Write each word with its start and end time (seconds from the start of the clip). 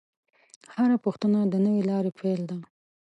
هره 0.75 0.97
پوښتنه 1.05 1.39
د 1.47 1.53
نوې 1.65 1.81
لارې 1.89 2.11
پیل 2.19 2.41
دی. 2.49 2.59